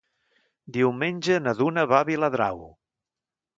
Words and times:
Diumenge 0.77 1.37
na 1.49 1.53
Duna 1.61 1.85
va 1.93 2.01
a 2.01 2.09
Viladrau. 2.11 2.61